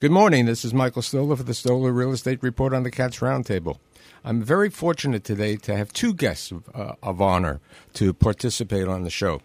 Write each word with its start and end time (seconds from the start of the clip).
Good 0.00 0.12
morning. 0.12 0.46
This 0.46 0.64
is 0.64 0.72
Michael 0.72 1.02
Stoler 1.02 1.36
for 1.36 1.42
the 1.42 1.52
Stoler 1.52 1.94
Real 1.94 2.12
Estate 2.12 2.42
Report 2.42 2.72
on 2.72 2.84
the 2.84 2.90
Cats 2.90 3.18
Roundtable. 3.18 3.76
I'm 4.24 4.42
very 4.42 4.70
fortunate 4.70 5.24
today 5.24 5.56
to 5.56 5.76
have 5.76 5.92
two 5.92 6.14
guests 6.14 6.50
of, 6.50 6.70
uh, 6.74 6.94
of, 7.02 7.20
honor 7.20 7.60
to 7.92 8.14
participate 8.14 8.88
on 8.88 9.02
the 9.02 9.10
show. 9.10 9.42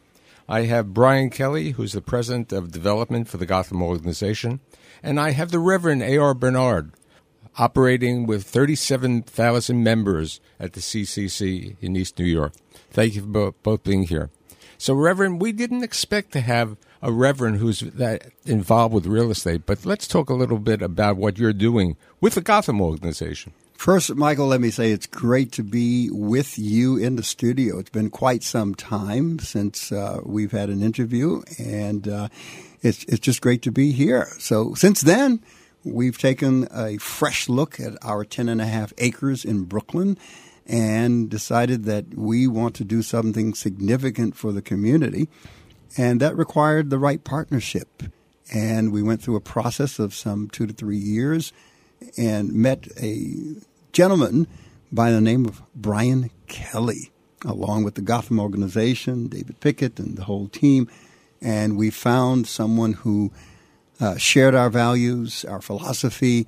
I 0.48 0.62
have 0.62 0.94
Bryan 0.94 1.30
Kelly, 1.30 1.72
who's 1.72 1.92
the 1.92 2.00
president 2.00 2.54
of 2.54 2.72
development 2.72 3.28
for 3.28 3.36
the 3.36 3.46
Gotham 3.46 3.82
organization, 3.82 4.62
and 5.04 5.20
I 5.20 5.32
have 5.32 5.52
the 5.52 5.60
Reverend 5.60 6.04
A.R. 6.04 6.34
Bernard, 6.34 6.94
operating 7.58 8.26
with 8.26 8.46
37,000 8.46 9.84
members 9.84 10.40
at 10.58 10.72
the 10.72 10.80
CCC 10.80 11.76
in 11.82 11.98
East 11.98 12.18
New 12.18 12.24
York. 12.24 12.54
Thank 12.92 13.16
you 13.16 13.24
for 13.24 13.52
both 13.52 13.84
being 13.84 14.04
here. 14.04 14.30
So, 14.78 14.94
Reverend, 14.94 15.42
we 15.42 15.52
didn't 15.52 15.84
expect 15.84 16.32
to 16.32 16.40
have 16.40 16.78
a 17.06 17.12
reverend 17.12 17.58
who's 17.58 17.82
that 17.82 18.32
involved 18.46 18.92
with 18.92 19.06
real 19.06 19.30
estate, 19.30 19.68
but 19.68 19.86
let's 19.86 20.08
talk 20.08 20.28
a 20.32 20.34
little 20.34 20.58
bit 20.58 20.82
about 20.82 21.18
what 21.18 21.38
you're 21.38 21.54
doing 21.54 21.96
with 22.20 22.34
the 22.34 22.42
Gotham 22.42 22.82
organization. 22.82 23.54
First, 23.76 24.16
Michael, 24.16 24.48
let 24.48 24.60
me 24.60 24.72
say 24.72 24.92
it's 24.92 25.06
great 25.06 25.52
to 25.52 25.64
be 25.64 26.10
with 26.12 26.58
you 26.58 26.98
in 26.98 27.16
the 27.16 27.22
studio. 27.22 27.78
It's 27.78 27.92
been 27.92 28.10
quite 28.10 28.42
some 28.42 28.74
time 28.74 29.38
since 29.38 29.92
uh, 29.92 30.22
we've 30.24 30.52
had 30.52 30.70
an 30.70 30.82
interview, 30.82 31.44
and 31.60 32.08
uh, 32.08 32.30
it's 32.82 33.04
it's 33.04 33.20
just 33.20 33.40
great 33.40 33.62
to 33.64 33.72
be 33.72 33.92
here. 33.92 34.28
So 34.40 34.74
since 34.74 35.02
then, 35.02 35.42
we've 35.84 36.18
taken 36.18 36.68
a 36.74 36.98
fresh 36.98 37.48
look 37.48 37.80
at 37.80 37.94
our 38.02 38.26
ten 38.26 38.50
and 38.50 38.62
a 38.62 38.66
half 38.66 38.94
acres 38.98 39.46
in 39.46 39.66
Brooklyn, 39.66 40.18
and 40.66 41.30
decided 41.30 41.84
that 41.84 42.16
we 42.16 42.48
want 42.48 42.74
to 42.78 42.84
do 42.84 43.04
something 43.04 43.54
significant 43.54 44.36
for 44.36 44.52
the 44.52 44.64
community. 44.64 45.28
And 45.98 46.20
that 46.20 46.38
required 46.38 46.90
the 46.90 47.00
right 47.00 47.24
partnership. 47.24 48.04
And 48.54 48.92
we 48.92 49.02
went 49.02 49.22
through 49.22 49.38
a 49.38 49.42
process 49.42 49.98
of 49.98 50.14
some 50.14 50.50
two 50.50 50.68
to 50.68 50.74
three 50.74 50.98
years 50.98 51.54
and 52.18 52.54
met 52.54 52.88
a 53.02 53.56
gentleman 53.92 54.48
by 54.92 55.12
the 55.12 55.22
name 55.22 55.46
of 55.46 55.62
Bryan 55.74 56.30
Kelly, 56.48 57.12
along 57.44 57.84
with 57.84 57.96
the 57.96 58.02
Gotham 58.02 58.40
organization, 58.40 59.28
David 59.28 59.60
Picket, 59.60 60.00
and 60.00 60.18
the 60.18 60.26
whole 60.26 60.48
team. 60.48 60.90
And 61.42 61.78
we 61.78 61.90
found 61.90 62.48
someone 62.48 62.94
who 62.94 63.32
uh, 64.00 64.18
shared 64.18 64.56
our 64.56 64.70
values, 64.70 65.46
our 65.46 65.62
philosophy, 65.62 66.48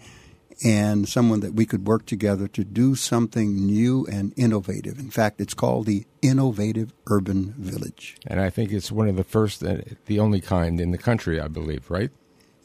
and 0.63 1.07
someone 1.07 1.41
that 1.41 1.53
we 1.53 1.65
could 1.65 1.87
work 1.87 2.05
together 2.05 2.47
to 2.47 2.63
do 2.63 2.95
something 2.95 3.65
new 3.65 4.05
and 4.11 4.33
innovative. 4.35 4.99
In 4.99 5.09
fact, 5.09 5.39
it's 5.39 5.53
called 5.53 5.85
the 5.85 6.05
Innovative 6.21 6.93
Urban 7.07 7.53
Village. 7.57 8.17
And 8.25 8.39
I 8.39 8.49
think 8.49 8.71
it's 8.71 8.91
one 8.91 9.07
of 9.07 9.15
the 9.15 9.23
first, 9.23 9.63
uh, 9.63 9.77
the 10.05 10.19
only 10.19 10.41
kind 10.41 10.79
in 10.79 10.91
the 10.91 10.97
country, 10.97 11.39
I 11.39 11.47
believe, 11.47 11.89
right? 11.89 12.09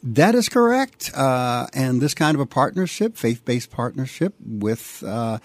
That 0.01 0.35
is 0.35 0.49
correct. 0.49 1.11
Uh, 1.15 1.67
and 1.73 2.01
this 2.01 2.13
kind 2.13 2.35
of 2.35 2.41
a 2.41 2.45
partnership, 2.45 3.15
faith 3.15 3.45
based 3.45 3.71
partnership 3.71 4.33
with, 4.43 5.03
uh, 5.05 5.37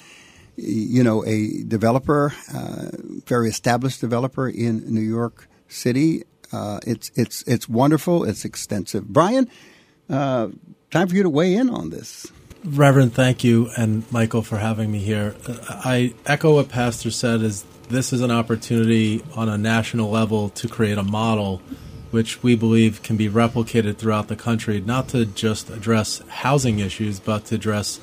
you 0.56 1.04
know, 1.04 1.24
a 1.24 1.62
developer, 1.62 2.34
uh, 2.52 2.90
very 3.26 3.48
established 3.48 4.00
developer 4.00 4.48
in 4.48 4.92
New 4.92 5.00
York 5.00 5.48
City. 5.68 6.24
Uh, 6.50 6.80
it's, 6.86 7.12
it's, 7.14 7.42
it's 7.42 7.68
wonderful. 7.68 8.24
It's 8.24 8.44
extensive. 8.44 9.06
Bryan, 9.06 9.48
uh, 10.10 10.48
time 10.90 11.06
for 11.08 11.14
you 11.14 11.22
to 11.22 11.30
weigh 11.30 11.54
in 11.54 11.70
on 11.70 11.90
this. 11.90 12.26
Reverend, 12.70 13.14
thank 13.14 13.44
you, 13.44 13.70
and 13.78 14.10
Michael 14.12 14.42
for 14.42 14.58
having 14.58 14.92
me 14.92 14.98
here. 14.98 15.34
I 15.68 16.12
echo 16.26 16.56
what 16.56 16.68
Pastor 16.68 17.10
said: 17.10 17.40
is 17.40 17.64
this 17.88 18.12
is 18.12 18.20
an 18.20 18.30
opportunity 18.30 19.22
on 19.34 19.48
a 19.48 19.56
national 19.56 20.10
level 20.10 20.50
to 20.50 20.68
create 20.68 20.98
a 20.98 21.02
model 21.02 21.62
which 22.10 22.42
we 22.42 22.56
believe 22.56 23.02
can 23.02 23.16
be 23.16 23.28
replicated 23.28 23.96
throughout 23.96 24.28
the 24.28 24.36
country, 24.36 24.80
not 24.80 25.08
to 25.08 25.24
just 25.24 25.70
address 25.70 26.22
housing 26.28 26.78
issues, 26.78 27.20
but 27.20 27.46
to 27.46 27.54
address 27.54 28.00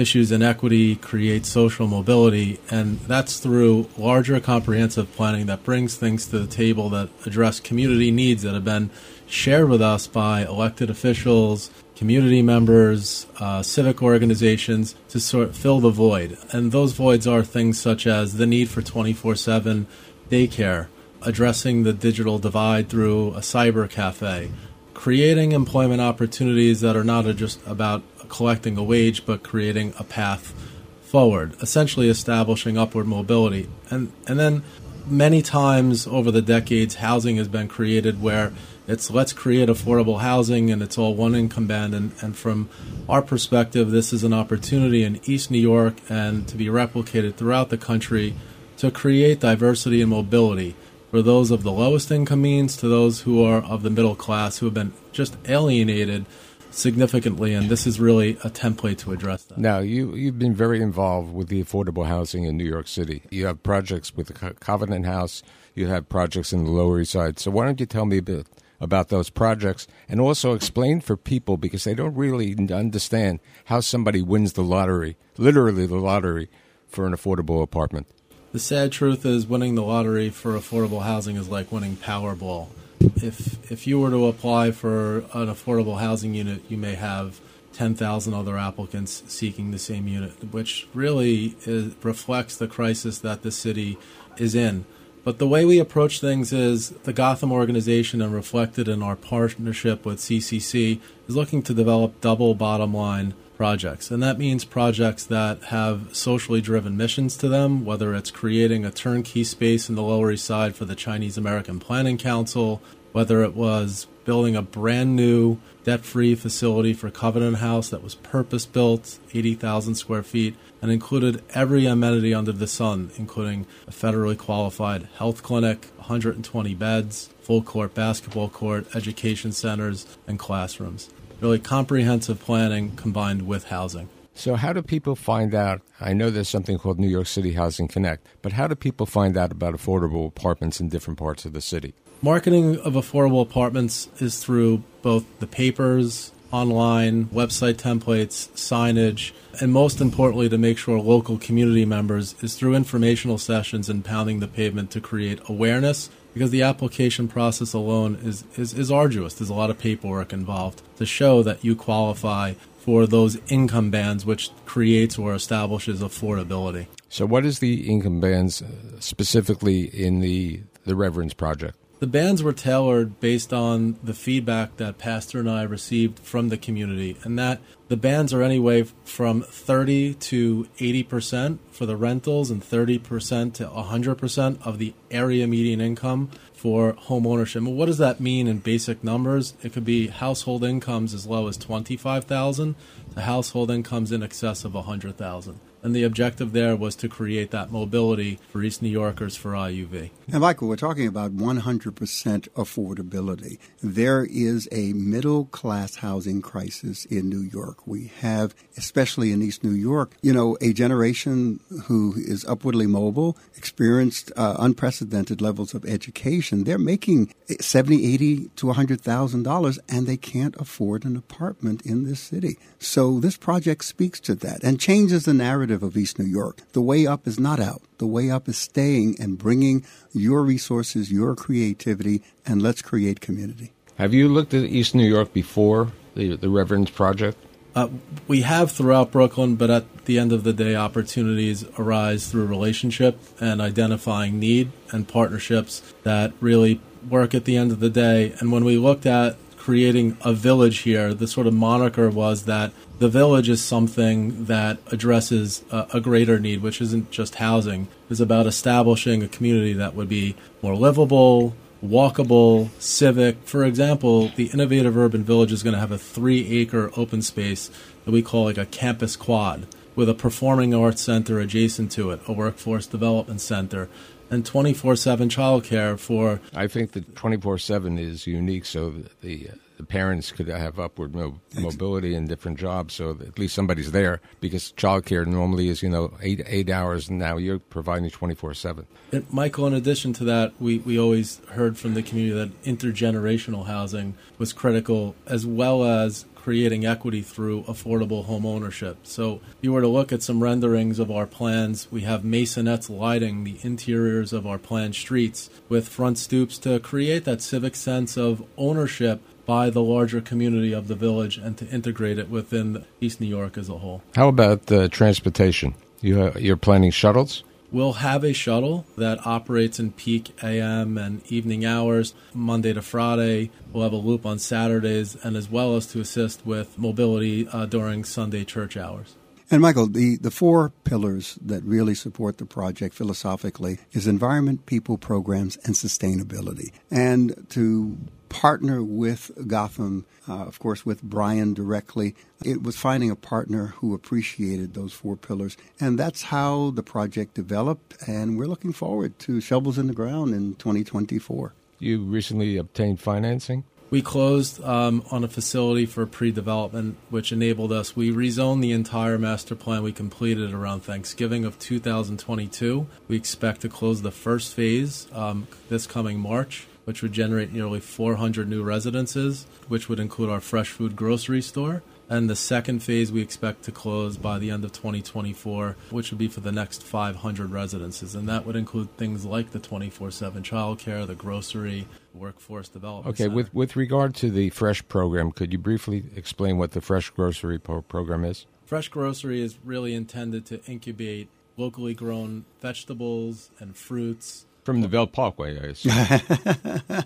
issues 0.00 0.32
in 0.32 0.42
equity, 0.42 0.96
create 0.96 1.46
social 1.46 1.86
mobility, 1.86 2.58
and 2.70 2.98
that's 3.00 3.38
through 3.38 3.88
larger 3.96 4.40
comprehensive 4.40 5.12
planning 5.14 5.46
that 5.46 5.62
brings 5.62 5.96
things 5.96 6.26
to 6.26 6.38
the 6.38 6.46
table 6.46 6.88
that 6.90 7.10
address 7.26 7.60
community 7.60 8.10
needs 8.10 8.42
that 8.42 8.54
have 8.54 8.64
been 8.64 8.90
shared 9.26 9.68
with 9.68 9.80
us 9.80 10.06
by 10.06 10.42
elected 10.42 10.90
officials, 10.90 11.70
community 11.94 12.42
members, 12.42 13.26
uh, 13.38 13.62
civic 13.62 14.02
organizations 14.02 14.94
to 15.08 15.20
sort 15.20 15.48
of 15.48 15.56
fill 15.56 15.80
the 15.80 15.90
void. 15.90 16.36
And 16.50 16.72
those 16.72 16.92
voids 16.92 17.26
are 17.26 17.42
things 17.42 17.80
such 17.80 18.06
as 18.06 18.38
the 18.38 18.46
need 18.46 18.68
for 18.68 18.82
24 18.82 19.36
7 19.36 19.86
daycare, 20.30 20.88
addressing 21.22 21.82
the 21.82 21.92
digital 21.92 22.38
divide 22.38 22.88
through 22.88 23.34
a 23.34 23.40
cyber 23.40 23.88
cafe, 23.88 24.50
creating 24.94 25.52
employment 25.52 26.00
opportunities 26.00 26.80
that 26.80 26.96
are 26.96 27.04
not 27.04 27.24
just 27.36 27.60
about 27.66 28.02
collecting 28.30 28.78
a 28.78 28.82
wage, 28.82 29.26
but 29.26 29.42
creating 29.42 29.92
a 29.98 30.04
path 30.04 30.54
forward, 31.02 31.54
essentially 31.60 32.08
establishing 32.08 32.78
upward 32.78 33.06
mobility. 33.06 33.68
And, 33.90 34.12
and 34.26 34.38
then 34.38 34.62
many 35.06 35.42
times 35.42 36.06
over 36.06 36.30
the 36.30 36.40
decades, 36.40 36.96
housing 36.96 37.36
has 37.36 37.48
been 37.48 37.68
created 37.68 38.22
where 38.22 38.52
it's 38.86 39.10
let's 39.10 39.32
create 39.32 39.68
affordable 39.68 40.20
housing 40.20 40.70
and 40.70 40.82
it's 40.82 40.96
all 40.96 41.14
one 41.14 41.34
income 41.34 41.66
band. 41.66 41.94
And, 41.94 42.12
and 42.20 42.36
from 42.36 42.70
our 43.08 43.22
perspective, 43.22 43.90
this 43.90 44.12
is 44.12 44.24
an 44.24 44.32
opportunity 44.32 45.02
in 45.02 45.20
East 45.24 45.50
New 45.50 45.58
York 45.58 45.96
and 46.08 46.48
to 46.48 46.56
be 46.56 46.66
replicated 46.66 47.34
throughout 47.34 47.70
the 47.70 47.78
country 47.78 48.34
to 48.78 48.90
create 48.90 49.40
diversity 49.40 50.00
and 50.00 50.10
mobility 50.10 50.74
for 51.10 51.22
those 51.22 51.50
of 51.50 51.64
the 51.64 51.72
lowest 51.72 52.10
income 52.12 52.42
means 52.42 52.76
to 52.76 52.86
those 52.86 53.22
who 53.22 53.42
are 53.42 53.62
of 53.64 53.82
the 53.82 53.90
middle 53.90 54.14
class 54.14 54.58
who 54.58 54.66
have 54.66 54.74
been 54.74 54.92
just 55.10 55.36
alienated 55.48 56.24
significantly, 56.70 57.54
and 57.54 57.68
this 57.68 57.86
is 57.86 58.00
really 58.00 58.32
a 58.44 58.50
template 58.50 58.98
to 58.98 59.12
address 59.12 59.44
that. 59.44 59.58
Now, 59.58 59.78
you, 59.78 60.14
you've 60.14 60.38
been 60.38 60.54
very 60.54 60.80
involved 60.80 61.32
with 61.32 61.48
the 61.48 61.62
affordable 61.62 62.06
housing 62.06 62.44
in 62.44 62.56
New 62.56 62.64
York 62.64 62.88
City. 62.88 63.22
You 63.30 63.46
have 63.46 63.62
projects 63.62 64.14
with 64.14 64.28
the 64.28 64.54
Covenant 64.54 65.06
House, 65.06 65.42
you 65.74 65.86
have 65.88 66.08
projects 66.08 66.52
in 66.52 66.64
the 66.64 66.70
Lower 66.70 67.00
East 67.00 67.12
Side. 67.12 67.38
So, 67.38 67.50
why 67.50 67.64
don't 67.64 67.80
you 67.80 67.86
tell 67.86 68.06
me 68.06 68.18
a 68.18 68.22
bit 68.22 68.46
about 68.80 69.08
those 69.08 69.30
projects 69.30 69.86
and 70.08 70.20
also 70.20 70.54
explain 70.54 71.00
for 71.00 71.16
people 71.16 71.56
because 71.56 71.84
they 71.84 71.94
don't 71.94 72.14
really 72.14 72.56
understand 72.72 73.40
how 73.66 73.80
somebody 73.80 74.22
wins 74.22 74.54
the 74.54 74.64
lottery, 74.64 75.16
literally 75.36 75.86
the 75.86 75.96
lottery, 75.96 76.48
for 76.88 77.06
an 77.06 77.12
affordable 77.12 77.62
apartment. 77.62 78.06
The 78.52 78.58
sad 78.58 78.90
truth 78.90 79.24
is, 79.24 79.46
winning 79.46 79.76
the 79.76 79.82
lottery 79.82 80.28
for 80.30 80.54
affordable 80.54 81.02
housing 81.02 81.36
is 81.36 81.48
like 81.48 81.70
winning 81.70 81.96
Powerball. 81.96 82.68
If 83.00 83.70
if 83.70 83.86
you 83.86 83.98
were 83.98 84.10
to 84.10 84.26
apply 84.26 84.72
for 84.72 85.18
an 85.32 85.48
affordable 85.48 86.00
housing 86.00 86.34
unit, 86.34 86.62
you 86.68 86.76
may 86.76 86.94
have 86.94 87.40
10,000 87.72 88.34
other 88.34 88.58
applicants 88.58 89.22
seeking 89.28 89.70
the 89.70 89.78
same 89.78 90.08
unit, 90.08 90.52
which 90.52 90.88
really 90.92 91.56
is, 91.64 91.94
reflects 92.02 92.56
the 92.56 92.66
crisis 92.66 93.18
that 93.20 93.42
the 93.42 93.50
city 93.50 93.96
is 94.36 94.54
in. 94.54 94.84
But 95.22 95.38
the 95.38 95.46
way 95.46 95.64
we 95.64 95.78
approach 95.78 96.20
things 96.20 96.52
is 96.52 96.90
the 96.90 97.12
Gotham 97.12 97.52
organization, 97.52 98.20
and 98.20 98.34
reflected 98.34 98.88
in 98.88 99.02
our 99.02 99.16
partnership 99.16 100.04
with 100.04 100.18
CCC, 100.18 101.00
is 101.28 101.36
looking 101.36 101.62
to 101.62 101.74
develop 101.74 102.20
double 102.20 102.54
bottom 102.54 102.94
line 102.94 103.34
projects. 103.60 104.10
And 104.10 104.22
that 104.22 104.38
means 104.38 104.64
projects 104.64 105.22
that 105.26 105.64
have 105.64 106.16
socially 106.16 106.62
driven 106.62 106.96
missions 106.96 107.36
to 107.36 107.46
them, 107.46 107.84
whether 107.84 108.14
it's 108.14 108.30
creating 108.30 108.86
a 108.86 108.90
turnkey 108.90 109.44
space 109.44 109.90
in 109.90 109.96
the 109.96 110.02
Lower 110.02 110.32
East 110.32 110.46
Side 110.46 110.74
for 110.74 110.86
the 110.86 110.94
Chinese 110.94 111.36
American 111.36 111.78
Planning 111.78 112.16
Council, 112.16 112.80
whether 113.12 113.42
it 113.42 113.54
was 113.54 114.06
building 114.24 114.56
a 114.56 114.62
brand 114.62 115.14
new 115.14 115.58
debt 115.84 116.06
free 116.06 116.34
facility 116.34 116.94
for 116.94 117.10
Covenant 117.10 117.58
House 117.58 117.90
that 117.90 118.02
was 118.02 118.14
purpose 118.14 118.64
built, 118.64 119.18
80,000 119.34 119.94
square 119.94 120.22
feet, 120.22 120.56
and 120.80 120.90
included 120.90 121.42
every 121.50 121.84
amenity 121.84 122.32
under 122.32 122.52
the 122.52 122.66
sun, 122.66 123.10
including 123.18 123.66
a 123.86 123.90
federally 123.90 124.38
qualified 124.38 125.06
health 125.18 125.42
clinic, 125.42 125.88
120 125.96 126.74
beds, 126.76 127.28
full 127.42 127.60
court 127.60 127.92
basketball 127.92 128.48
court, 128.48 128.86
education 128.96 129.52
centers, 129.52 130.06
and 130.26 130.38
classrooms. 130.38 131.10
Really 131.40 131.58
comprehensive 131.58 132.40
planning 132.40 132.96
combined 132.96 133.46
with 133.46 133.64
housing. 133.64 134.08
So, 134.34 134.56
how 134.56 134.72
do 134.72 134.82
people 134.82 135.16
find 135.16 135.54
out? 135.54 135.82
I 136.00 136.12
know 136.12 136.30
there's 136.30 136.48
something 136.48 136.78
called 136.78 136.98
New 136.98 137.08
York 137.08 137.26
City 137.26 137.52
Housing 137.52 137.88
Connect, 137.88 138.26
but 138.42 138.52
how 138.52 138.66
do 138.68 138.74
people 138.74 139.06
find 139.06 139.36
out 139.36 139.52
about 139.52 139.74
affordable 139.74 140.26
apartments 140.28 140.80
in 140.80 140.88
different 140.88 141.18
parts 141.18 141.44
of 141.44 141.52
the 141.52 141.60
city? 141.60 141.94
Marketing 142.22 142.76
of 142.78 142.94
affordable 142.94 143.42
apartments 143.42 144.08
is 144.18 144.42
through 144.42 144.82
both 145.02 145.24
the 145.40 145.46
papers, 145.46 146.32
online, 146.50 147.26
website 147.26 147.74
templates, 147.74 148.48
signage, 148.50 149.32
and 149.60 149.72
most 149.72 150.00
importantly, 150.00 150.48
to 150.48 150.58
make 150.58 150.78
sure 150.78 151.00
local 151.00 151.38
community 151.38 151.84
members 151.84 152.34
is 152.42 152.54
through 152.54 152.74
informational 152.74 153.38
sessions 153.38 153.88
and 153.88 154.04
pounding 154.04 154.40
the 154.40 154.48
pavement 154.48 154.90
to 154.92 155.00
create 155.00 155.40
awareness 155.48 156.10
because 156.32 156.50
the 156.50 156.62
application 156.62 157.28
process 157.28 157.72
alone 157.72 158.18
is, 158.22 158.44
is, 158.56 158.72
is 158.74 158.90
arduous. 158.90 159.34
There's 159.34 159.50
a 159.50 159.54
lot 159.54 159.70
of 159.70 159.78
paperwork 159.78 160.32
involved 160.32 160.82
to 160.96 161.06
show 161.06 161.42
that 161.42 161.64
you 161.64 161.74
qualify 161.74 162.54
for 162.78 163.06
those 163.06 163.38
income 163.48 163.90
bands, 163.90 164.24
which 164.24 164.50
creates 164.64 165.18
or 165.18 165.34
establishes 165.34 166.00
affordability. 166.00 166.86
So, 167.08 167.26
what 167.26 167.44
is 167.44 167.58
the 167.58 167.90
income 167.90 168.20
bands 168.20 168.62
uh, 168.62 169.00
specifically 169.00 169.82
in 169.82 170.20
the 170.20 170.62
the 170.84 170.96
Reverend's 170.96 171.34
project? 171.34 171.76
The 172.00 172.06
bands 172.06 172.42
were 172.42 172.54
tailored 172.54 173.20
based 173.20 173.52
on 173.52 173.98
the 174.02 174.14
feedback 174.14 174.78
that 174.78 174.96
Pastor 174.96 175.38
and 175.38 175.50
I 175.50 175.64
received 175.64 176.18
from 176.20 176.48
the 176.48 176.56
community, 176.56 177.18
and 177.24 177.38
that 177.38 177.60
the 177.88 177.96
bands 177.98 178.32
are 178.32 178.40
anyway 178.40 178.84
from 179.04 179.42
30 179.42 180.14
to 180.14 180.66
80% 180.78 181.58
for 181.70 181.84
the 181.84 181.98
rentals 181.98 182.50
and 182.50 182.62
30% 182.62 183.52
to 183.52 183.66
100% 183.66 184.66
of 184.66 184.78
the 184.78 184.94
area 185.10 185.46
median 185.46 185.82
income 185.82 186.30
for 186.54 186.92
home 186.92 187.26
ownership. 187.26 187.62
what 187.64 187.84
does 187.84 187.98
that 187.98 188.18
mean 188.18 188.46
in 188.46 188.60
basic 188.60 189.04
numbers? 189.04 189.52
It 189.62 189.74
could 189.74 189.84
be 189.84 190.06
household 190.06 190.64
incomes 190.64 191.12
as 191.12 191.26
low 191.26 191.48
as 191.48 191.58
25,000 191.58 192.76
to 193.14 193.20
household 193.20 193.70
incomes 193.70 194.10
in 194.10 194.22
excess 194.22 194.64
of 194.64 194.72
100,000. 194.72 195.60
And 195.82 195.94
the 195.94 196.04
objective 196.04 196.52
there 196.52 196.76
was 196.76 196.94
to 196.96 197.08
create 197.08 197.50
that 197.52 197.70
mobility 197.70 198.38
for 198.50 198.62
East 198.62 198.82
New 198.82 198.88
Yorkers 198.88 199.36
for 199.36 199.52
IUV. 199.52 200.10
And 200.30 200.40
Michael, 200.40 200.68
we're 200.68 200.76
talking 200.76 201.06
about 201.06 201.36
100% 201.36 202.48
affordability. 202.50 203.58
There 203.82 204.26
is 204.28 204.68
a 204.70 204.92
middle 204.92 205.46
class 205.46 205.96
housing 205.96 206.42
crisis 206.42 207.04
in 207.06 207.28
New 207.28 207.40
York. 207.40 207.86
We 207.86 208.12
have, 208.20 208.54
especially 208.76 209.32
in 209.32 209.42
East 209.42 209.64
New 209.64 209.70
York, 209.70 210.14
you 210.22 210.32
know, 210.32 210.56
a 210.60 210.72
generation 210.72 211.60
who 211.84 212.14
is 212.16 212.44
upwardly 212.44 212.86
mobile, 212.86 213.36
experienced 213.56 214.30
uh, 214.36 214.56
unprecedented 214.58 215.40
levels 215.40 215.74
of 215.74 215.84
education. 215.84 216.64
They're 216.64 216.78
making 216.78 217.34
70, 217.58 218.12
80 218.14 218.48
to 218.56 218.66
$100,000 218.66 219.78
and 219.88 220.06
they 220.06 220.16
can't 220.16 220.56
afford 220.56 221.04
an 221.04 221.16
apartment 221.16 221.82
in 221.86 222.04
this 222.04 222.20
city. 222.20 222.58
So 222.78 223.18
this 223.18 223.36
project 223.36 223.84
speaks 223.84 224.20
to 224.20 224.34
that 224.36 224.62
and 224.62 224.78
changes 224.78 225.24
the 225.24 225.34
narrative 225.34 225.69
narrative 225.70 225.82
of 225.86 225.96
East 225.96 226.18
New 226.18 226.24
York. 226.24 226.62
The 226.72 226.80
way 226.80 227.06
up 227.06 227.26
is 227.26 227.38
not 227.38 227.60
out. 227.60 227.82
The 227.98 228.06
way 228.06 228.30
up 228.30 228.48
is 228.48 228.58
staying 228.58 229.16
and 229.20 229.38
bringing 229.38 229.84
your 230.12 230.42
resources, 230.42 231.12
your 231.12 231.36
creativity, 231.36 232.22
and 232.44 232.60
let's 232.60 232.82
create 232.82 233.20
community. 233.20 233.72
Have 233.96 234.12
you 234.12 234.28
looked 234.28 234.54
at 234.54 234.64
East 234.64 234.94
New 234.94 235.06
York 235.06 235.32
before 235.32 235.92
the, 236.14 236.36
the 236.36 236.48
Reverend's 236.48 236.90
Project? 236.90 237.38
Uh, 237.72 237.88
we 238.26 238.40
have 238.40 238.72
throughout 238.72 239.12
Brooklyn, 239.12 239.54
but 239.54 239.70
at 239.70 240.06
the 240.06 240.18
end 240.18 240.32
of 240.32 240.42
the 240.42 240.52
day, 240.52 240.74
opportunities 240.74 241.64
arise 241.78 242.28
through 242.28 242.46
relationship 242.46 243.20
and 243.38 243.60
identifying 243.60 244.40
need 244.40 244.72
and 244.90 245.06
partnerships 245.06 245.80
that 246.02 246.32
really 246.40 246.80
work 247.08 247.32
at 247.32 247.44
the 247.44 247.56
end 247.56 247.70
of 247.70 247.78
the 247.78 247.90
day. 247.90 248.34
And 248.40 248.50
when 248.50 248.64
we 248.64 248.76
looked 248.76 249.06
at 249.06 249.36
creating 249.56 250.16
a 250.22 250.32
village 250.32 250.78
here, 250.78 251.14
the 251.14 251.28
sort 251.28 251.46
of 251.46 251.54
moniker 251.54 252.10
was 252.10 252.46
that 252.46 252.72
the 253.00 253.08
village 253.08 253.48
is 253.48 253.62
something 253.62 254.44
that 254.44 254.78
addresses 254.92 255.64
a, 255.70 255.86
a, 255.94 256.00
greater 256.02 256.38
need, 256.38 256.60
which 256.60 256.82
isn't 256.82 257.10
just 257.10 257.36
housing. 257.36 257.88
It's 258.10 258.20
about 258.20 258.46
establishing 258.46 259.22
a 259.22 259.28
community 259.28 259.72
that 259.72 259.94
would 259.94 260.08
be 260.08 260.36
more 260.60 260.76
livable, 260.76 261.56
walkable, 261.82 262.68
civic. 262.78 263.38
For 263.46 263.64
example, 263.64 264.28
the 264.36 264.50
innovative 264.52 264.98
urban 264.98 265.24
village 265.24 265.50
is 265.50 265.62
going 265.62 265.72
to 265.72 265.80
have 265.80 265.90
a 265.90 265.96
three-acre 265.96 266.90
open 266.94 267.22
space 267.22 267.70
that 268.04 268.10
we 268.10 268.20
call 268.20 268.44
like 268.44 268.58
a 268.58 268.66
campus 268.66 269.16
quad, 269.16 269.66
with 269.96 270.10
a 270.10 270.14
performing 270.14 270.74
arts 270.74 271.00
center 271.00 271.40
adjacent 271.40 271.90
to 271.92 272.10
it, 272.10 272.20
a 272.28 272.34
workforce 272.34 272.86
development 272.86 273.40
center, 273.40 273.88
and 274.28 274.44
24/7 274.44 275.30
childcare 275.30 275.98
for. 275.98 276.42
I 276.54 276.66
think 276.66 276.92
that 276.92 277.14
24/7 277.14 277.98
is 277.98 278.26
unique, 278.26 278.66
so 278.66 278.92
the 279.22 279.48
the 279.80 279.86
parents 279.86 280.30
could 280.30 280.48
have 280.48 280.78
upward 280.78 281.14
mo- 281.14 281.40
mobility 281.58 282.14
and 282.14 282.28
different 282.28 282.58
jobs, 282.58 282.94
so 282.94 283.10
at 283.12 283.38
least 283.38 283.54
somebody's 283.54 283.92
there. 283.92 284.20
Because 284.40 284.72
childcare 284.76 285.26
normally 285.26 285.68
is 285.68 285.82
you 285.82 285.88
know 285.88 286.12
eight 286.20 286.42
eight 286.46 286.68
hours, 286.68 287.08
and 287.08 287.18
now 287.18 287.38
you're 287.38 287.58
providing 287.58 288.10
twenty 288.10 288.34
four 288.34 288.52
seven. 288.52 288.86
Michael, 289.30 289.66
in 289.66 289.74
addition 289.74 290.12
to 290.14 290.24
that, 290.24 290.52
we 290.60 290.78
we 290.78 290.98
always 290.98 291.40
heard 291.52 291.78
from 291.78 291.94
the 291.94 292.02
community 292.02 292.36
that 292.36 292.62
intergenerational 292.62 293.66
housing 293.66 294.14
was 294.38 294.52
critical, 294.52 295.14
as 295.26 295.46
well 295.46 295.84
as 295.84 296.26
creating 296.34 296.86
equity 296.86 297.20
through 297.20 297.62
affordable 297.64 298.24
home 298.24 298.46
ownership. 298.46 298.96
So, 299.02 299.40
if 299.50 299.58
you 299.62 299.72
were 299.72 299.82
to 299.82 299.88
look 299.88 300.10
at 300.12 300.22
some 300.22 300.42
renderings 300.42 300.98
of 300.98 301.10
our 301.10 301.26
plans, 301.26 301.88
we 301.90 302.02
have 302.02 302.22
maisonettes 302.22 302.88
lighting 302.88 303.44
the 303.44 303.58
interiors 303.62 304.32
of 304.32 304.46
our 304.46 304.58
planned 304.58 304.94
streets 304.94 305.50
with 305.68 305.88
front 305.88 306.18
stoops 306.18 306.56
to 306.58 306.80
create 306.80 307.24
that 307.24 307.42
civic 307.42 307.76
sense 307.76 308.16
of 308.16 308.42
ownership 308.56 309.20
by 309.50 309.68
the 309.68 309.82
larger 309.82 310.20
community 310.20 310.72
of 310.72 310.86
the 310.86 310.94
village 310.94 311.36
and 311.36 311.58
to 311.58 311.66
integrate 311.70 312.20
it 312.20 312.30
within 312.30 312.84
East 313.00 313.20
New 313.20 313.26
York 313.26 313.58
as 313.58 313.68
a 313.68 313.78
whole. 313.78 314.00
How 314.14 314.28
about 314.28 314.70
uh, 314.70 314.86
transportation? 314.86 315.74
You 316.00 316.22
uh, 316.22 316.38
you're 316.38 316.56
planning 316.56 316.92
shuttles? 316.92 317.42
We'll 317.72 317.94
have 317.94 318.22
a 318.22 318.32
shuttle 318.32 318.86
that 318.96 319.26
operates 319.26 319.80
in 319.80 319.90
peak 319.90 320.40
AM 320.40 320.96
and 320.96 321.20
evening 321.32 321.64
hours, 321.64 322.14
Monday 322.32 322.72
to 322.74 322.82
Friday. 322.82 323.50
We'll 323.72 323.82
have 323.82 323.92
a 323.92 323.96
loop 323.96 324.24
on 324.24 324.38
Saturdays, 324.38 325.16
and 325.24 325.36
as 325.36 325.50
well 325.50 325.74
as 325.74 325.86
to 325.88 326.00
assist 326.00 326.46
with 326.46 326.78
mobility 326.78 327.48
uh, 327.48 327.66
during 327.66 328.04
Sunday 328.04 328.44
church 328.44 328.76
hours. 328.76 329.16
And 329.50 329.60
Michael, 329.60 329.86
the, 329.86 330.16
the 330.16 330.30
four 330.30 330.72
pillars 330.84 331.36
that 331.42 331.64
really 331.64 331.94
support 331.94 332.38
the 332.38 332.46
project 332.46 332.94
philosophically 332.94 333.78
is 333.90 334.06
environment, 334.06 334.66
people, 334.66 334.96
programs, 334.96 335.56
and 335.64 335.74
sustainability. 335.74 336.70
And 336.88 337.46
to 337.50 337.98
partner 338.30 338.80
with 338.82 339.30
Gotham, 339.46 340.06
uh, 340.28 340.44
of 340.44 340.58
course, 340.58 340.86
with 340.86 341.02
Bryan 341.02 341.52
directly. 341.52 342.14
It 342.44 342.62
was 342.62 342.76
finding 342.76 343.10
a 343.10 343.16
partner 343.16 343.74
who 343.78 343.92
appreciated 343.92 344.72
those 344.72 344.92
four 344.92 345.16
pillars. 345.16 345.56
And 345.78 345.98
that's 345.98 346.22
how 346.22 346.70
the 346.70 346.82
project 346.82 347.34
developed. 347.34 347.96
And 348.06 348.38
we're 348.38 348.46
looking 348.46 348.72
forward 348.72 349.18
to 349.20 349.40
shovels 349.40 349.76
in 349.76 349.88
the 349.88 349.92
ground 349.92 350.32
in 350.32 350.54
2024. 350.54 351.52
You 351.80 352.02
recently 352.02 352.56
obtained 352.56 353.00
financing? 353.00 353.64
We 353.90 354.02
closed 354.02 354.62
um, 354.62 355.04
on 355.10 355.24
a 355.24 355.28
facility 355.28 355.84
for 355.84 356.06
pre-development, 356.06 356.96
which 357.08 357.32
enabled 357.32 357.72
us. 357.72 357.96
We 357.96 358.12
rezoned 358.12 358.62
the 358.62 358.70
entire 358.70 359.18
master 359.18 359.56
plan. 359.56 359.82
We 359.82 359.92
completed 359.92 360.54
around 360.54 360.84
Thanksgiving 360.84 361.44
of 361.44 361.58
2022. 361.58 362.86
We 363.08 363.16
expect 363.16 363.62
to 363.62 363.68
close 363.68 364.02
the 364.02 364.12
first 364.12 364.54
phase 364.54 365.08
um, 365.12 365.48
this 365.68 365.88
coming 365.88 366.20
March 366.20 366.68
which 366.84 367.02
would 367.02 367.12
generate 367.12 367.52
nearly 367.52 367.78
400 367.78 368.48
new 368.48 368.64
residences, 368.64 369.46
which 369.68 369.88
would 369.88 370.00
include 370.00 370.28
our 370.28 370.40
fresh 370.40 370.70
food 370.70 370.96
grocery 370.96 371.40
store. 371.40 371.82
And 372.10 372.28
the 372.28 372.34
second 372.34 372.80
phase 372.80 373.12
we 373.12 373.22
expect 373.22 373.62
to 373.62 373.72
close 373.72 374.16
by 374.16 374.40
the 374.40 374.50
end 374.50 374.64
of 374.64 374.72
2024, 374.72 375.76
which 375.90 376.10
would 376.10 376.18
be 376.18 376.26
for 376.26 376.40
the 376.40 376.50
next 376.50 376.82
500 376.82 377.52
residences. 377.52 378.16
And 378.16 378.28
that 378.28 378.44
would 378.44 378.56
include 378.56 378.96
things 378.96 379.24
like 379.24 379.52
the 379.52 379.60
24 379.60 380.10
7 380.10 380.42
childcare, 380.42 381.06
the 381.06 381.14
grocery, 381.14 381.86
workforce 382.12 382.68
development. 382.68 383.14
Okay, 383.14 383.24
Center. 383.24 383.36
with, 383.36 383.54
with 383.54 383.76
regard 383.76 384.16
to 384.16 384.30
the 384.30 384.50
Fresh 384.50 384.88
program, 384.88 385.30
could 385.30 385.52
you 385.52 385.58
briefly 385.58 386.04
explain 386.16 386.58
what 386.58 386.72
the 386.72 386.80
Fresh 386.80 387.10
Grocery 387.10 387.60
pro- 387.60 387.82
program 387.82 388.24
is? 388.24 388.44
Fresh 388.66 388.88
Grocery 388.88 389.40
is 389.40 389.58
really 389.64 389.94
intended 389.94 390.44
to 390.46 390.64
incubate 390.64 391.28
locally 391.56 391.94
grown 391.94 392.44
vegetables 392.60 393.50
and 393.60 393.76
fruits 393.76 394.46
from 394.64 394.82
the 394.82 394.88
Belt 394.88 395.12
Parkway, 395.12 395.58
I 395.58 395.64
assume. 395.70 395.92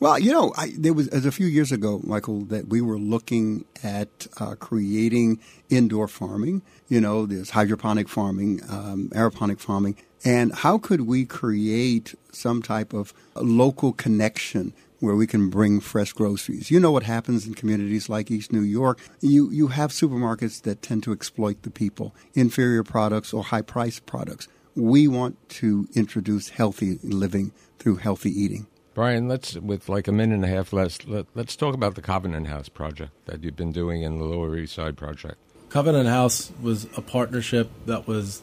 well, 0.00 0.18
you 0.18 0.32
know, 0.32 0.52
I, 0.56 0.72
there 0.76 0.92
was, 0.92 1.08
was 1.10 1.26
a 1.26 1.32
few 1.32 1.46
years 1.46 1.70
ago, 1.70 2.00
Michael, 2.02 2.44
that 2.46 2.68
we 2.68 2.80
were 2.80 2.98
looking 2.98 3.64
at 3.82 4.26
uh, 4.38 4.54
creating 4.54 5.38
indoor 5.68 6.08
farming. 6.08 6.62
You 6.88 7.00
know, 7.00 7.26
there's 7.26 7.50
hydroponic 7.50 8.08
farming, 8.08 8.62
um, 8.68 9.10
aeroponic 9.14 9.60
farming, 9.60 9.96
and 10.24 10.54
how 10.54 10.78
could 10.78 11.02
we 11.02 11.24
create 11.24 12.14
some 12.32 12.62
type 12.62 12.92
of 12.92 13.14
local 13.36 13.92
connection 13.92 14.72
where 15.00 15.14
we 15.14 15.26
can 15.26 15.48
bring 15.48 15.80
fresh 15.80 16.12
groceries. 16.12 16.70
You 16.70 16.78
know 16.78 16.92
what 16.92 17.04
happens 17.04 17.46
in 17.46 17.54
communities 17.54 18.10
like 18.10 18.30
East 18.30 18.52
New 18.52 18.60
York. 18.60 18.98
You 19.22 19.50
you 19.50 19.68
have 19.68 19.92
supermarkets 19.92 20.60
that 20.62 20.82
tend 20.82 21.04
to 21.04 21.12
exploit 21.12 21.62
the 21.62 21.70
people, 21.70 22.14
inferior 22.34 22.84
products 22.84 23.32
or 23.32 23.44
high 23.44 23.62
priced 23.62 24.04
products 24.04 24.46
we 24.74 25.08
want 25.08 25.36
to 25.48 25.88
introduce 25.94 26.50
healthy 26.50 26.98
living 27.02 27.52
through 27.78 27.96
healthy 27.96 28.30
eating. 28.30 28.66
Bryan, 28.94 29.28
let's 29.28 29.54
with 29.54 29.88
like 29.88 30.08
a 30.08 30.12
minute 30.12 30.34
and 30.34 30.44
a 30.44 30.48
half 30.48 30.72
less. 30.72 30.98
Let, 31.06 31.26
us 31.36 31.56
talk 31.56 31.74
about 31.74 31.94
the 31.94 32.02
Covenant 32.02 32.48
House 32.48 32.68
project 32.68 33.12
that 33.26 33.44
you've 33.44 33.56
been 33.56 33.72
doing 33.72 34.02
in 34.02 34.18
the 34.18 34.24
Lower 34.24 34.56
East 34.56 34.74
Side 34.74 34.96
project. 34.96 35.36
Covenant 35.68 36.08
House 36.08 36.50
was 36.60 36.86
a 36.96 37.00
partnership 37.00 37.70
that 37.86 38.08
was 38.08 38.42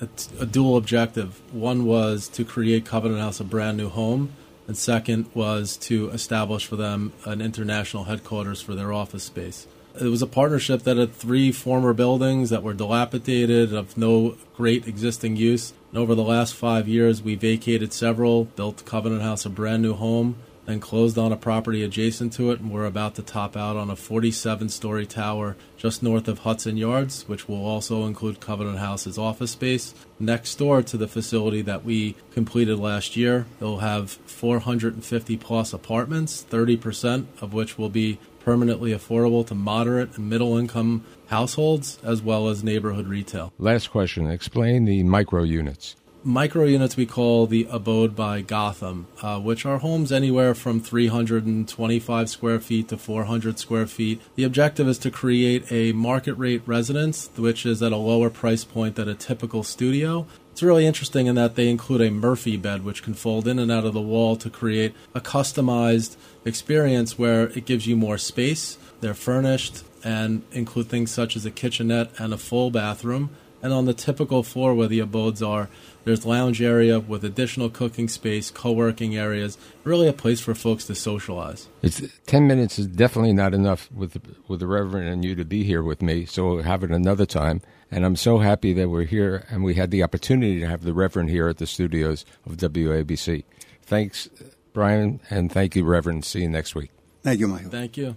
a, 0.00 0.08
a 0.40 0.46
dual 0.46 0.76
objective. 0.76 1.40
One 1.52 1.84
was 1.84 2.28
to 2.28 2.44
create 2.44 2.86
Covenant 2.86 3.20
House 3.20 3.40
a 3.40 3.44
brand 3.44 3.76
new 3.76 3.88
home, 3.88 4.32
and 4.68 4.76
second 4.76 5.26
was 5.34 5.76
to 5.78 6.10
establish 6.10 6.66
for 6.66 6.76
them 6.76 7.12
an 7.24 7.40
international 7.40 8.04
headquarters 8.04 8.60
for 8.62 8.76
their 8.76 8.92
office 8.92 9.24
space. 9.24 9.66
It 9.98 10.04
was 10.04 10.22
a 10.22 10.26
partnership 10.26 10.82
that 10.84 10.96
had 10.96 11.14
three 11.14 11.50
former 11.50 11.92
buildings 11.92 12.50
that 12.50 12.62
were 12.62 12.74
dilapidated, 12.74 13.72
of 13.72 13.96
no 13.96 14.36
great 14.56 14.86
existing 14.86 15.36
use. 15.36 15.72
And 15.90 15.98
over 15.98 16.14
the 16.14 16.22
last 16.22 16.54
five 16.54 16.86
years, 16.86 17.22
we 17.22 17.34
vacated 17.34 17.92
several, 17.92 18.44
built 18.44 18.84
Covenant 18.84 19.22
House 19.22 19.44
a 19.44 19.50
brand 19.50 19.82
new 19.82 19.94
home, 19.94 20.36
then 20.66 20.78
closed 20.78 21.18
on 21.18 21.32
a 21.32 21.36
property 21.36 21.82
adjacent 21.82 22.32
to 22.34 22.52
it, 22.52 22.60
and 22.60 22.70
we're 22.70 22.86
about 22.86 23.16
to 23.16 23.22
top 23.22 23.56
out 23.56 23.76
on 23.76 23.90
a 23.90 23.96
47 23.96 24.68
story 24.68 25.04
tower 25.06 25.56
just 25.76 26.02
north 26.02 26.28
of 26.28 26.40
Hudson 26.40 26.76
Yards, 26.76 27.26
which 27.26 27.48
will 27.48 27.64
also 27.64 28.06
include 28.06 28.40
Covenant 28.40 28.78
House's 28.78 29.18
office 29.18 29.50
space. 29.50 29.94
Next 30.20 30.54
door 30.56 30.82
to 30.82 30.96
the 30.96 31.08
facility 31.08 31.62
that 31.62 31.84
we 31.84 32.14
completed 32.32 32.78
last 32.78 33.16
year, 33.16 33.46
it'll 33.58 33.78
have 33.78 34.10
450 34.10 35.36
plus 35.38 35.72
apartments, 35.72 36.46
30% 36.48 37.26
of 37.40 37.52
which 37.52 37.76
will 37.76 37.88
be 37.88 38.18
permanently 38.40 38.92
affordable 38.92 39.46
to 39.46 39.54
moderate 39.54 40.16
and 40.16 40.28
middle 40.28 40.58
income 40.58 41.04
households, 41.28 41.98
as 42.02 42.22
well 42.22 42.48
as 42.48 42.64
neighborhood 42.64 43.06
retail. 43.06 43.52
Last 43.58 43.90
question 43.90 44.30
explain 44.30 44.84
the 44.84 45.02
micro 45.02 45.42
units 45.42 45.96
micro 46.22 46.64
units 46.64 46.96
we 46.96 47.06
call 47.06 47.46
the 47.46 47.66
abode 47.70 48.14
by 48.14 48.42
Gotham, 48.42 49.06
uh, 49.22 49.40
which 49.40 49.64
are 49.64 49.78
homes 49.78 50.12
anywhere 50.12 50.54
from 50.54 50.80
325 50.80 52.28
square 52.28 52.60
feet 52.60 52.88
to 52.88 52.98
400 52.98 53.58
square 53.58 53.86
feet. 53.86 54.20
The 54.34 54.44
objective 54.44 54.86
is 54.88 54.98
to 54.98 55.10
create 55.10 55.70
a 55.72 55.92
market 55.92 56.34
rate 56.34 56.62
residence, 56.66 57.30
which 57.36 57.64
is 57.64 57.82
at 57.82 57.92
a 57.92 57.96
lower 57.96 58.28
price 58.28 58.64
point 58.64 58.96
than 58.96 59.08
a 59.08 59.14
typical 59.14 59.62
studio. 59.62 60.26
It's 60.52 60.62
really 60.62 60.86
interesting 60.86 61.26
in 61.26 61.36
that 61.36 61.54
they 61.54 61.70
include 61.70 62.02
a 62.02 62.10
Murphy 62.10 62.56
bed, 62.56 62.84
which 62.84 63.02
can 63.02 63.14
fold 63.14 63.48
in 63.48 63.58
and 63.58 63.72
out 63.72 63.86
of 63.86 63.94
the 63.94 64.00
wall 64.00 64.36
to 64.36 64.50
create 64.50 64.94
a 65.14 65.20
customized 65.20 66.16
experience 66.44 67.18
where 67.18 67.44
it 67.50 67.64
gives 67.64 67.86
you 67.86 67.96
more 67.96 68.18
space. 68.18 68.76
They're 69.00 69.14
furnished 69.14 69.84
and 70.04 70.42
include 70.52 70.88
things 70.88 71.10
such 71.10 71.36
as 71.36 71.46
a 71.46 71.50
kitchenette 71.50 72.10
and 72.18 72.34
a 72.34 72.38
full 72.38 72.70
bathroom. 72.70 73.30
And 73.62 73.72
on 73.72 73.84
the 73.84 73.94
typical 73.94 74.42
floor 74.42 74.74
where 74.74 74.88
the 74.88 75.00
abodes 75.00 75.42
are, 75.42 75.68
there's 76.04 76.24
lounge 76.24 76.62
area 76.62 76.98
with 76.98 77.24
additional 77.24 77.68
cooking 77.68 78.08
space, 78.08 78.50
co-working 78.50 79.16
areas. 79.16 79.58
Really, 79.84 80.08
a 80.08 80.14
place 80.14 80.40
for 80.40 80.54
folks 80.54 80.86
to 80.86 80.94
socialize. 80.94 81.68
It's 81.82 82.02
ten 82.26 82.46
minutes 82.46 82.78
is 82.78 82.86
definitely 82.86 83.34
not 83.34 83.52
enough 83.52 83.90
with 83.92 84.12
the, 84.12 84.22
with 84.48 84.60
the 84.60 84.66
Reverend 84.66 85.08
and 85.08 85.24
you 85.24 85.34
to 85.34 85.44
be 85.44 85.62
here 85.62 85.82
with 85.82 86.00
me. 86.00 86.24
So 86.24 86.54
we'll 86.54 86.62
have 86.62 86.82
it 86.82 86.90
another 86.90 87.26
time. 87.26 87.60
And 87.90 88.06
I'm 88.06 88.16
so 88.16 88.38
happy 88.38 88.72
that 88.74 88.88
we're 88.88 89.04
here 89.04 89.44
and 89.50 89.62
we 89.62 89.74
had 89.74 89.90
the 89.90 90.02
opportunity 90.02 90.60
to 90.60 90.66
have 90.66 90.84
the 90.84 90.94
Reverend 90.94 91.28
here 91.28 91.48
at 91.48 91.58
the 91.58 91.66
studios 91.66 92.24
of 92.46 92.56
WABC. 92.56 93.44
Thanks, 93.82 94.30
Bryan, 94.72 95.20
and 95.28 95.50
thank 95.52 95.76
you, 95.76 95.84
Reverend. 95.84 96.24
See 96.24 96.42
you 96.42 96.48
next 96.48 96.74
week. 96.74 96.92
Thank 97.22 97.40
you, 97.40 97.48
Michael. 97.48 97.70
Thank 97.70 97.96
you. 97.96 98.16